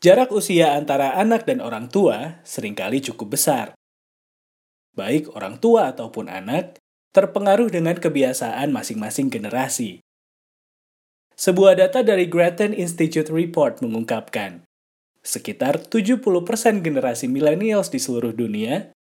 [0.00, 3.76] Jarak usia antara anak dan orang tua sering kali cukup besar.
[4.96, 6.80] Baik orang tua ataupun anak
[7.12, 10.00] terpengaruh dengan kebiasaan masing-masing generasi.
[11.36, 14.64] Sebuah data dari Grattan Institute Report mengungkapkan,
[15.20, 16.24] sekitar 70%
[16.80, 18.96] generasi millennials di seluruh dunia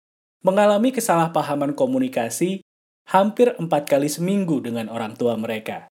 [0.47, 2.63] mengalami kesalahpahaman komunikasi
[3.11, 5.91] hampir empat kali seminggu dengan orang tua mereka.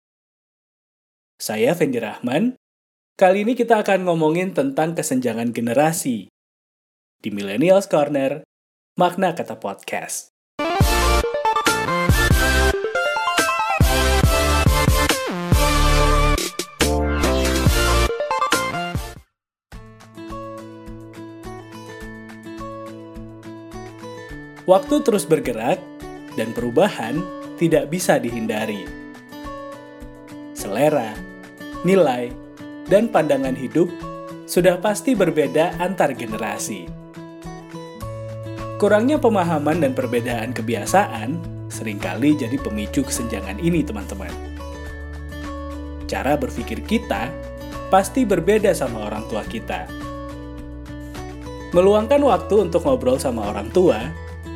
[1.37, 2.57] Saya Fendi Rahman,
[3.17, 6.29] Kali ini kita akan ngomongin tentang kesenjangan generasi.
[7.17, 8.45] Di Millennials Corner,
[8.93, 10.29] makna kata podcast.
[24.69, 25.81] Waktu terus bergerak,
[26.37, 27.17] dan perubahan
[27.57, 28.85] tidak bisa dihindari.
[30.53, 31.17] Selera,
[31.81, 32.45] nilai,
[32.87, 33.91] dan pandangan hidup
[34.47, 36.87] sudah pasti berbeda antar generasi.
[38.79, 44.31] Kurangnya pemahaman dan perbedaan kebiasaan sering kali jadi pemicu kesenjangan ini, teman-teman.
[46.07, 47.27] Cara berpikir kita
[47.91, 49.89] pasti berbeda sama orang tua kita.
[51.75, 53.99] Meluangkan waktu untuk ngobrol sama orang tua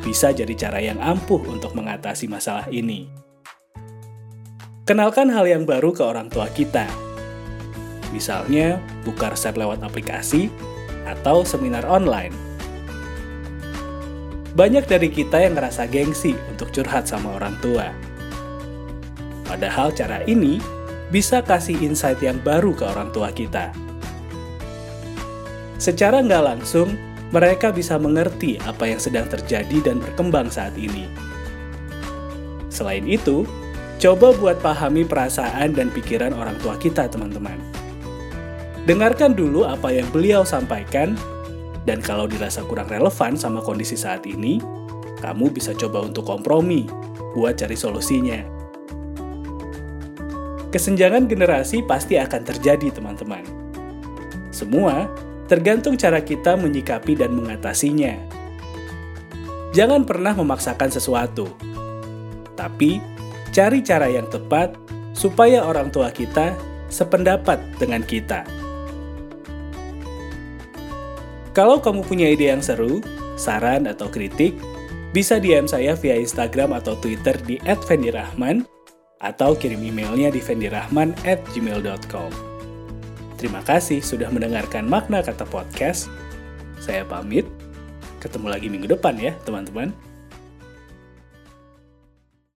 [0.00, 3.12] bisa jadi cara yang ampuh untuk mengatasi masalah ini.
[4.88, 7.11] Kenalkan hal yang baru ke orang tua kita
[8.12, 10.52] Misalnya, buka resep lewat aplikasi
[11.08, 12.32] atau seminar online.
[14.52, 17.88] Banyak dari kita yang ngerasa gengsi untuk curhat sama orang tua.
[19.48, 20.60] Padahal cara ini
[21.08, 23.72] bisa kasih insight yang baru ke orang tua kita.
[25.80, 26.92] Secara nggak langsung,
[27.32, 31.08] mereka bisa mengerti apa yang sedang terjadi dan berkembang saat ini.
[32.68, 33.48] Selain itu,
[33.96, 37.56] coba buat pahami perasaan dan pikiran orang tua kita, teman-teman.
[38.82, 41.14] Dengarkan dulu apa yang beliau sampaikan,
[41.86, 44.58] dan kalau dirasa kurang relevan sama kondisi saat ini,
[45.22, 46.90] kamu bisa coba untuk kompromi
[47.38, 48.42] buat cari solusinya.
[50.74, 53.46] Kesenjangan generasi pasti akan terjadi, teman-teman.
[54.50, 55.06] Semua
[55.46, 58.18] tergantung cara kita menyikapi dan mengatasinya.
[59.70, 61.46] Jangan pernah memaksakan sesuatu,
[62.58, 62.98] tapi
[63.54, 64.74] cari cara yang tepat
[65.14, 66.56] supaya orang tua kita
[66.90, 68.61] sependapat dengan kita.
[71.52, 73.04] Kalau kamu punya ide yang seru,
[73.36, 74.56] saran atau kritik,
[75.12, 78.64] bisa DM saya via Instagram atau Twitter di @fendirahman
[79.20, 82.32] atau kirim emailnya di fendirahman@gmail.com.
[83.36, 86.08] Terima kasih sudah mendengarkan makna kata podcast.
[86.80, 87.44] Saya pamit.
[88.24, 89.92] Ketemu lagi minggu depan ya, teman-teman.